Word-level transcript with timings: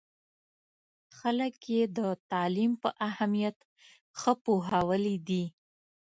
خلک 1.17 1.55
یې 1.73 1.81
د 1.97 1.99
تعلیم 2.31 2.71
په 2.81 2.89
اهمیت 3.09 3.57
ښه 4.19 4.33
پوهولي 4.43 5.17
دي. 5.27 5.43